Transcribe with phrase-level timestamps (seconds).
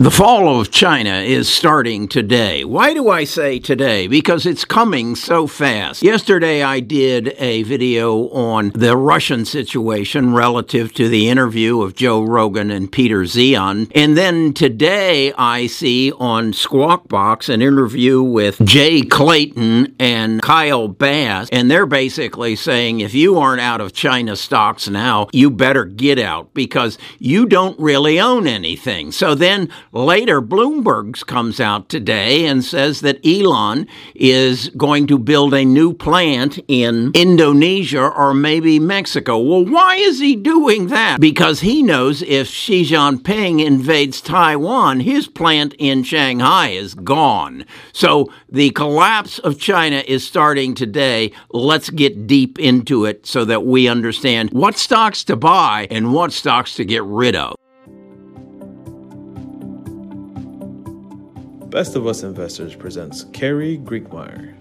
[0.00, 2.64] The fall of China is starting today.
[2.64, 4.06] Why do I say today?
[4.06, 6.04] Because it's coming so fast.
[6.04, 12.22] Yesterday I did a video on the Russian situation relative to the interview of Joe
[12.22, 13.90] Rogan and Peter Zeihan.
[13.92, 20.86] And then today I see on Squawk Box an interview with Jay Clayton and Kyle
[20.86, 21.48] Bass.
[21.50, 26.20] And they're basically saying if you aren't out of China stocks now, you better get
[26.20, 29.10] out because you don't really own anything.
[29.10, 35.54] So then Later, Bloomberg's comes out today and says that Elon is going to build
[35.54, 39.38] a new plant in Indonesia or maybe Mexico.
[39.38, 41.20] Well, why is he doing that?
[41.20, 47.64] Because he knows if Xi Jinping invades Taiwan, his plant in Shanghai is gone.
[47.92, 51.32] So the collapse of China is starting today.
[51.50, 56.32] Let's get deep into it so that we understand what stocks to buy and what
[56.32, 57.57] stocks to get rid of.
[61.70, 64.54] Best of Us Investors presents Carrie Griegmeier.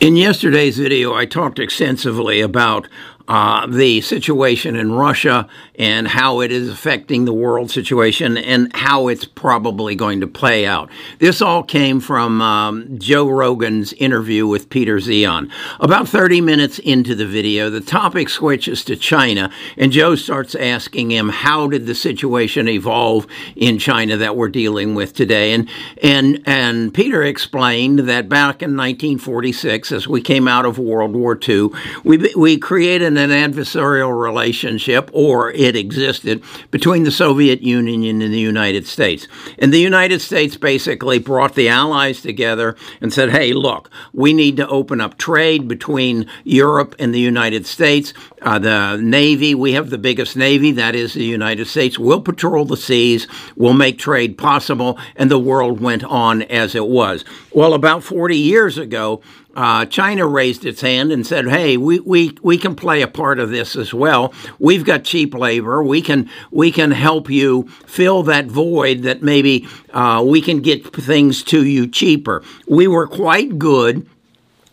[0.00, 2.86] In yesterday's video, I talked extensively about
[3.26, 5.48] uh, the situation in Russia
[5.78, 10.66] and how it is affecting the world situation and how it's probably going to play
[10.66, 10.90] out.
[11.18, 15.50] This all came from um, Joe Rogan's interview with Peter Zeihan.
[15.80, 21.10] About 30 minutes into the video, the topic switches to China, and Joe starts asking
[21.10, 25.52] him, How did the situation evolve in China that we're dealing with today?
[25.52, 25.68] And,
[26.02, 31.38] and, and Peter explained that back in 1946, as we came out of World War
[31.46, 31.68] II,
[32.04, 38.38] we, we created an adversarial relationship, or it existed, between the Soviet Union and the
[38.38, 39.28] United States.
[39.58, 44.56] And the United States basically brought the Allies together and said, hey, look, we need
[44.56, 48.14] to open up trade between Europe and the United States.
[48.40, 52.64] Uh, the Navy, we have the biggest Navy, that is the United States, will patrol
[52.64, 57.24] the seas, will make trade possible, and the world went on as it was.
[57.52, 59.20] Well, about 40 years ago,
[59.56, 63.38] uh, China raised its hand and said, "Hey, we, we, we can play a part
[63.38, 64.34] of this as well.
[64.58, 65.82] We've got cheap labor.
[65.82, 70.94] We can we can help you fill that void that maybe uh, we can get
[70.94, 74.06] things to you cheaper." We were quite good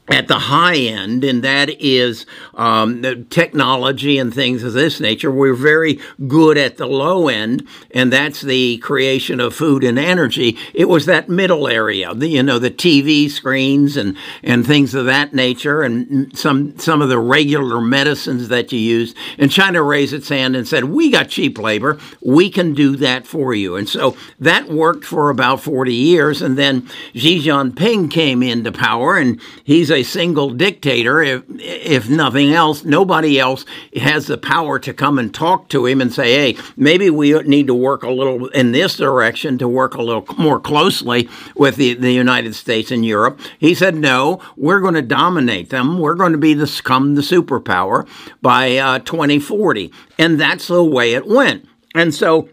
[0.10, 2.26] at the high end, and that is
[2.56, 5.32] um, the technology and things of this nature.
[5.32, 5.98] We're very
[6.28, 10.58] good at the low end, and that's the creation of food and energy.
[10.74, 15.06] It was that middle area, the, you know, the TV screens and, and things of
[15.06, 19.16] that nature, and some some of the regular medicines that you use.
[19.38, 21.98] And China raised its hand and said, "We got cheap labor.
[22.22, 26.58] We can do that for you." And so that worked for about forty years, and
[26.58, 32.84] then Xi Jinping came into power, and he's a single dictator, if, if nothing else,
[32.84, 33.66] nobody else
[33.96, 37.68] has the power to come and talk to him and say, hey, maybe we need
[37.68, 41.94] to work a little in this direction to work a little more closely with the,
[41.94, 43.40] the United States and Europe.
[43.60, 46.00] He said, no, we're going to dominate them.
[46.00, 48.08] We're going to be the, become the superpower
[48.42, 49.92] by uh, 2040.
[50.18, 51.68] And that's the way it went.
[51.96, 52.50] And so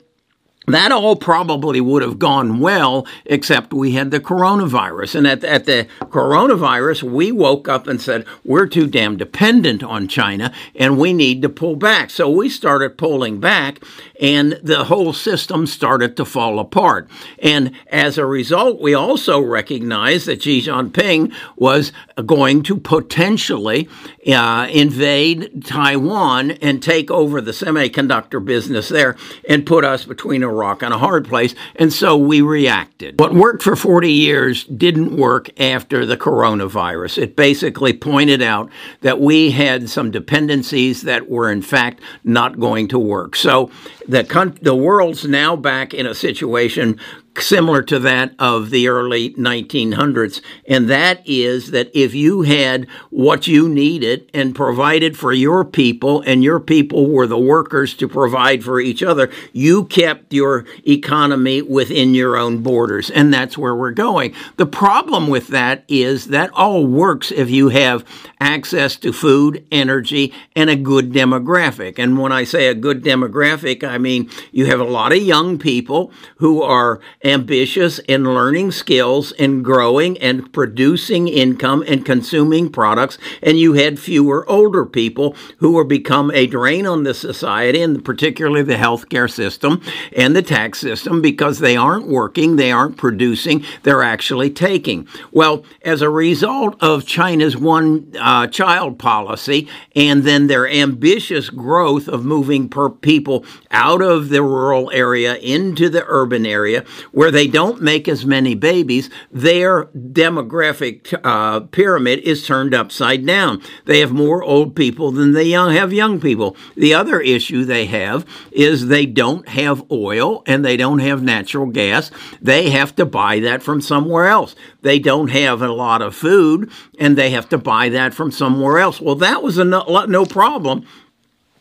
[0.74, 5.14] that all probably would have gone well, except we had the coronavirus.
[5.14, 10.08] And at, at the coronavirus, we woke up and said, we're too damn dependent on
[10.08, 12.10] China and we need to pull back.
[12.10, 13.82] So we started pulling back
[14.20, 17.08] and the whole system started to fall apart.
[17.38, 21.92] And as a result, we also recognized that Xi Jinping was
[22.26, 23.88] going to potentially
[24.26, 29.16] uh, invade Taiwan and take over the semiconductor business there
[29.48, 31.54] and put us between a rock and a hard place.
[31.76, 33.18] And so we reacted.
[33.18, 37.18] What worked for 40 years didn't work after the coronavirus.
[37.18, 38.70] It basically pointed out
[39.00, 43.36] that we had some dependencies that were, in fact, not going to work.
[43.36, 43.70] So
[44.06, 44.22] the,
[44.60, 46.98] the world's now back in a situation
[47.38, 50.40] similar to that of the early 1900s.
[50.66, 56.22] And that is that if you had what you needed and provided for your people,
[56.22, 61.62] and your people were the workers to provide for each other, you kept your economy
[61.62, 63.10] within your own borders.
[63.10, 64.34] And that's where we're going.
[64.56, 68.04] The problem with that is that all works if you have
[68.40, 71.98] access to food, energy, and a good demographic.
[71.98, 75.58] And when I say a good demographic, I mean you have a lot of young
[75.58, 83.18] people who are ambitious in learning skills and growing and producing income and consuming products.
[83.42, 88.02] And you had fewer older people who were become a drain on the society and
[88.04, 89.82] particularly the healthcare system
[90.16, 95.06] and the tax system because they aren't working, they aren't producing, they're actually taking.
[95.30, 102.08] Well, as a result of China's one uh, child policy and then their ambitious growth
[102.08, 102.70] of moving
[103.00, 108.24] people out of the rural area into the urban area where they don't make as
[108.24, 113.62] many babies, their demographic uh, pyramid is turned upside down.
[113.84, 116.56] They have more old people than they young, have young people.
[116.76, 121.66] The other issue they have is they don't have oil and they don't have natural
[121.66, 122.10] gas.
[122.40, 124.54] They have to buy that from somewhere else.
[124.82, 128.78] They don't have a lot of food and they have to buy that from somewhere
[128.78, 129.00] else.
[129.00, 130.86] Well, that was a no, no problem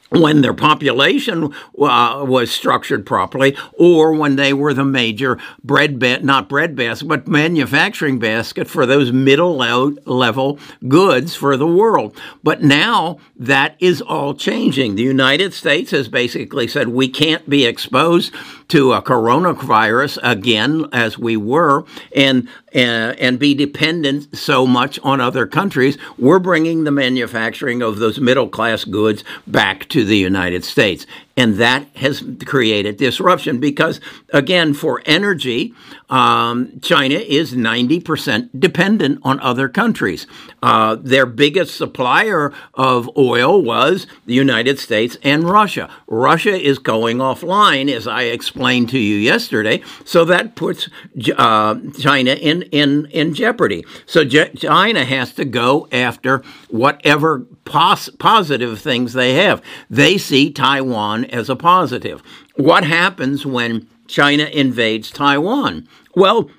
[0.10, 6.20] when their population uh, was structured properly, or when they were the major bread ba-
[6.22, 12.16] not bread basket, but manufacturing basket for those middle level goods for the world.
[12.44, 14.96] But now that is all changing.
[14.96, 18.34] The United States has basically said we can't be exposed
[18.70, 21.86] to a coronavirus again as we were,
[22.16, 25.98] and uh, and be dependent so much on other countries.
[26.18, 31.06] We're bringing the manufacturing of those middle class goods back to the United States.
[31.40, 34.02] And that has created disruption because,
[34.34, 35.74] again, for energy,
[36.10, 40.28] um, China is 90% dependent on other countries.
[40.62, 45.90] Uh, their biggest supplier of oil was the United States and Russia.
[46.08, 50.90] Russia is going offline, as I explained to you yesterday, so that puts
[51.38, 53.86] uh, China in, in, in jeopardy.
[54.06, 59.62] So Je- China has to go after whatever pos- positive things they have.
[59.90, 62.22] They see Taiwan as a positive.
[62.56, 65.88] What happens when China invades Taiwan?
[66.16, 66.50] Well,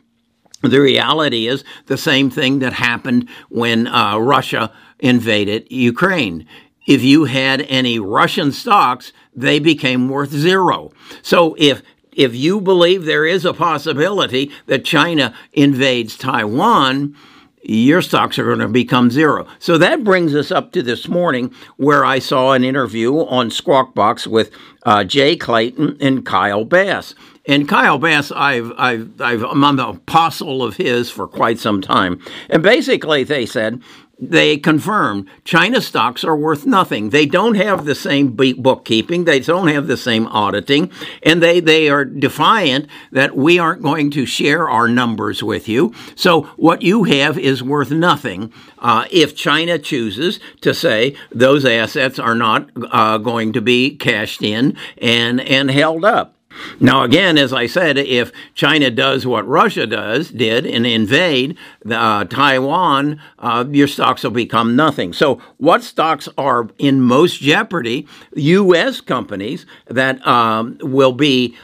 [0.63, 6.47] the reality is the same thing that happened when uh, Russia invaded Ukraine.
[6.87, 10.91] If you had any Russian stocks, they became worth zero.
[11.23, 11.83] So if
[12.13, 17.15] if you believe there is a possibility that China invades Taiwan,
[17.63, 19.47] your stocks are going to become zero.
[19.59, 23.95] So that brings us up to this morning where I saw an interview on Squawk
[23.95, 24.51] Box with
[24.85, 27.15] uh, Jay Clayton and Kyle Bass.
[27.47, 32.21] And Kyle Bass, I've, I've, I've, I'm an apostle of his for quite some time.
[32.49, 33.83] And basically, they said
[34.21, 37.11] they confirmed China stocks are worth nothing.
[37.11, 40.91] They don't have the same bookkeeping, they don't have the same auditing,
[41.23, 45.95] and they, they are defiant that we aren't going to share our numbers with you.
[46.15, 52.19] So what you have is worth nothing uh, if China chooses to say those assets
[52.19, 56.37] are not uh, going to be cashed in and, and held up.
[56.79, 61.57] Now, again, as I said, if China does what Russia does did and invade
[61.91, 65.13] uh, Taiwan, uh, your stocks will become nothing.
[65.13, 68.07] So, what stocks are in most jeopardy?
[68.35, 69.01] U.S.
[69.01, 71.57] companies that um, will be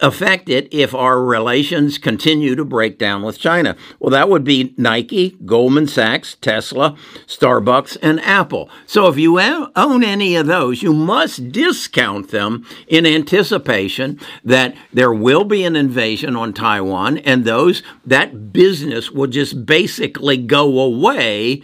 [0.00, 3.76] affected if our relations continue to break down with China?
[4.00, 6.96] Well, that would be Nike, Goldman Sachs, Tesla,
[7.26, 8.68] Starbucks, and Apple.
[8.86, 15.12] So if you own any of those, you must discount them in anticipation that there
[15.12, 21.62] will be an invasion on Taiwan and those that business will just basically go away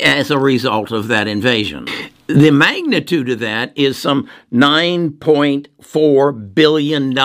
[0.00, 1.86] as a result of that invasion.
[2.28, 7.18] The magnitude of that is some $9.4 billion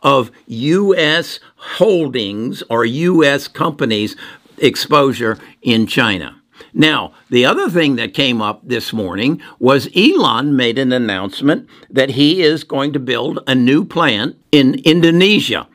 [0.00, 1.40] of U.S.
[1.56, 3.48] holdings or U.S.
[3.48, 4.16] companies'
[4.56, 6.40] exposure in China.
[6.72, 12.12] Now, the other thing that came up this morning was Elon made an announcement that
[12.12, 15.68] he is going to build a new plant in Indonesia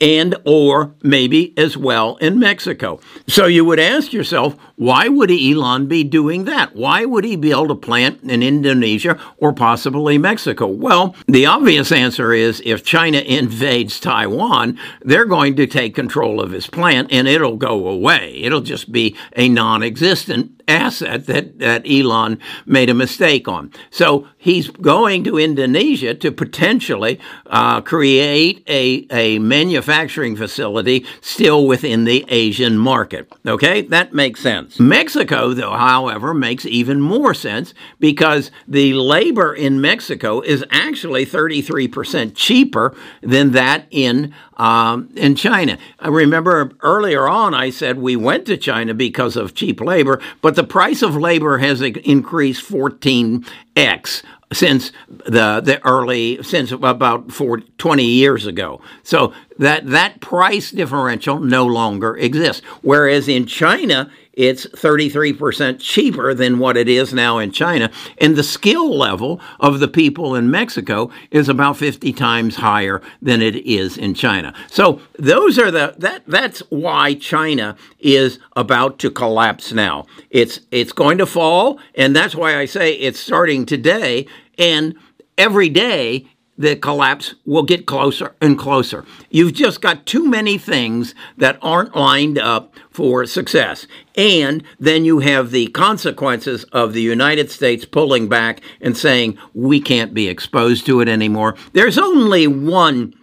[0.00, 3.00] and or maybe as well in Mexico.
[3.26, 6.74] So you would ask yourself, why would Elon be doing that?
[6.74, 10.66] Why would he build a plant in Indonesia or possibly Mexico?
[10.66, 16.52] Well, the obvious answer is if China invades Taiwan, they're going to take control of
[16.52, 18.40] his plant and it'll go away.
[18.42, 23.72] It'll just be a non-existent asset that, that Elon made a mistake on.
[23.90, 32.04] So he's going to Indonesia to potentially uh, create a, a manufacturing facility still within
[32.04, 33.30] the Asian market.
[33.46, 34.78] Okay, that makes sense.
[34.78, 42.32] Mexico, though, however, makes even more sense because the labor in Mexico is actually 33%
[42.34, 45.78] cheaper than that in um, in China.
[45.98, 50.54] I remember earlier on I said we went to China because of cheap labor, but
[50.60, 58.04] the price of labor has increased 14x since the the early since about four, 20
[58.04, 58.82] years ago.
[59.02, 62.60] So that that price differential no longer exists.
[62.82, 67.90] Whereas in China, it's 33% cheaper than what it is now in China.
[68.16, 73.42] And the skill level of the people in Mexico is about 50 times higher than
[73.42, 74.54] it is in China.
[74.68, 80.06] So those are the that that's why China is about to collapse now.
[80.30, 84.94] It's it's going to fall and that's why I say it's starting today and
[85.36, 86.26] every day
[86.60, 89.06] the collapse will get closer and closer.
[89.30, 93.86] You've just got too many things that aren't lined up for success.
[94.14, 99.80] And then you have the consequences of the United States pulling back and saying, we
[99.80, 101.56] can't be exposed to it anymore.
[101.72, 103.14] There's only one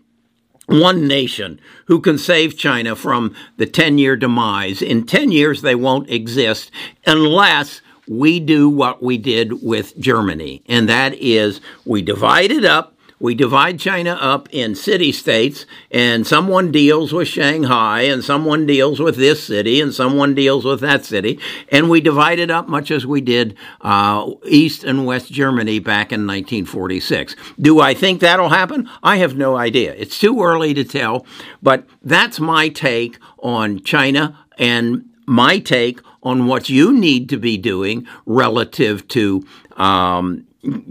[0.66, 4.82] one nation who can save China from the 10 year demise.
[4.82, 6.72] In 10 years, they won't exist
[7.06, 12.97] unless we do what we did with Germany, and that is we divide it up
[13.20, 19.00] we divide China up in city states, and someone deals with Shanghai, and someone deals
[19.00, 22.92] with this city, and someone deals with that city, and we divide it up much
[22.92, 27.36] as we did uh, East and West Germany back in 1946.
[27.60, 28.90] Do I think that'll happen?
[29.02, 29.94] I have no idea.
[29.94, 31.26] It's too early to tell,
[31.64, 37.58] but that's my take on China and my take on what you need to be
[37.58, 39.46] doing relative to
[39.78, 40.46] um,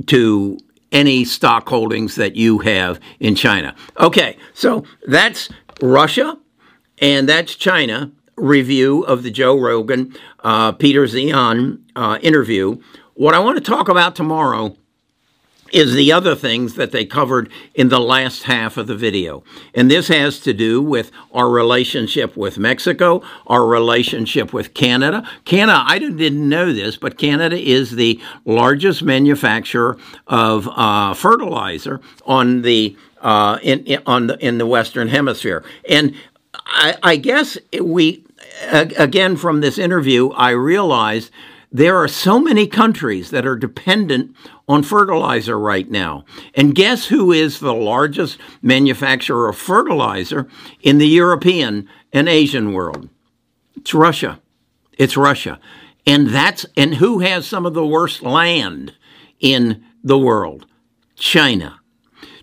[0.06, 0.59] to
[0.97, 3.75] any stock holdings that you have in China.
[4.00, 5.50] Okay, so that's
[5.83, 6.38] Russia
[7.03, 12.81] and that's China review of the Joe Rogan uh, Peter Zeihan uh, interview.
[13.12, 14.75] What I want to talk about tomorrow
[15.73, 19.43] is the other things that they covered in the last half of the video.
[19.75, 25.29] And this has to do with our relationship with Mexico, our relationship with Canada.
[25.45, 32.63] Canada, I didn't know this, but Canada is the largest manufacturer of uh, fertilizer on
[32.63, 35.65] the uh, in, in, on the in the Western Hemisphere.
[35.89, 36.15] And
[36.55, 38.25] I, I guess we
[38.71, 41.31] again from this interview, I realized
[41.76, 44.35] there are so many countries that are dependent
[44.66, 46.25] on fertilizer right now.
[46.54, 50.49] And guess who is the largest manufacturer of fertilizer
[50.80, 53.11] in the European and Asian world?
[53.76, 54.40] It's Russia.
[54.97, 55.61] It's Russia.
[56.06, 58.95] And that's and who has some of the worst land
[59.38, 60.66] in the world?
[61.16, 61.80] China.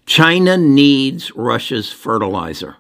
[0.05, 2.75] China needs Russia's fertilizer.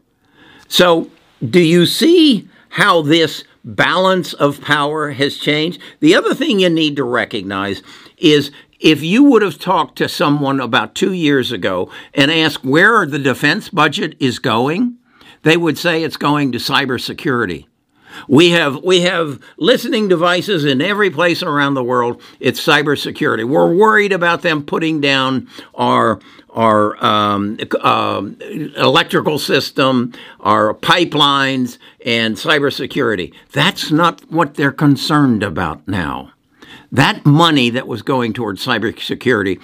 [0.67, 1.09] So,
[1.43, 5.81] do you see how this balance of power has changed?
[5.99, 7.81] The other thing you need to recognize
[8.17, 13.05] is if you would have talked to someone about two years ago and asked where
[13.05, 14.97] the defense budget is going,
[15.43, 17.65] they would say it's going to cybersecurity.
[18.27, 22.21] We have we have listening devices in every place around the world.
[22.39, 23.47] It's cybersecurity.
[23.47, 26.19] We're worried about them putting down our
[26.51, 28.23] our um, uh,
[28.77, 33.33] electrical system, our pipelines, and cybersecurity.
[33.51, 36.31] That's not what they're concerned about now.
[36.91, 39.59] That money that was going towards cybersecurity,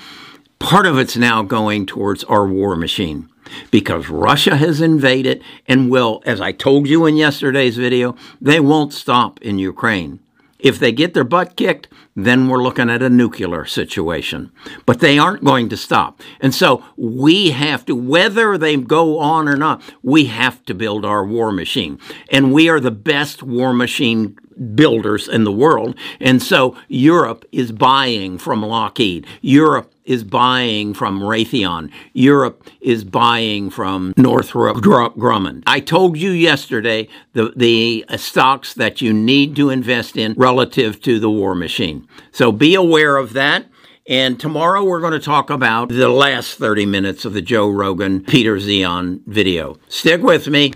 [0.58, 3.30] part of it's now going towards our war machine
[3.72, 8.94] because Russia has invaded and will, as I told you in yesterday's video, they won't
[8.94, 10.20] stop in Ukraine.
[10.60, 14.52] If they get their butt kicked, then we're looking at a nuclear situation.
[14.86, 16.22] But they aren't going to stop.
[16.42, 21.06] And so we have to, whether they go on or not, we have to build
[21.06, 21.98] our war machine.
[22.30, 24.38] And we are the best war machine
[24.76, 25.96] builders in the world.
[26.20, 29.26] And so Europe is buying from Lockheed.
[29.42, 31.92] Europe is buying from Raytheon.
[32.14, 35.62] Europe is buying from Northrop Grumman.
[35.68, 41.00] I told you yesterday the, the uh, stocks that you need to invest in relative
[41.02, 42.08] to the war machine.
[42.32, 43.66] So be aware of that.
[44.08, 48.24] And tomorrow we're going to talk about the last 30 minutes of the Joe Rogan
[48.24, 49.78] Peter Zeihan video.
[49.88, 50.74] Stick with me.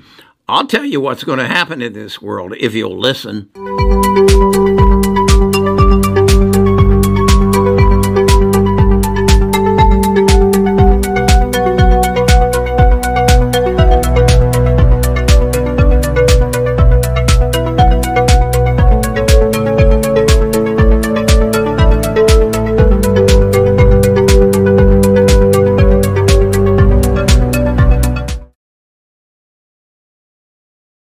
[0.47, 3.49] I'll tell you what's going to happen in this world if you'll listen.